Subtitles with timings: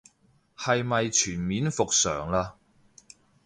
[0.57, 2.53] 係咪全面復常嘞